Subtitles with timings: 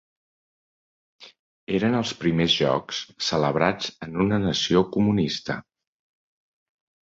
[1.79, 5.63] Eren els primers Jocs celebrats en una nació comunista.